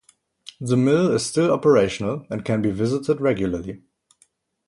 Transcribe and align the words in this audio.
The 0.59 0.75
mill 0.77 1.13
is 1.13 1.23
still 1.27 1.51
operational 1.53 2.25
and 2.31 2.43
can 2.43 2.59
be 2.63 2.71
visited 2.71 3.21
regularly. 3.21 3.83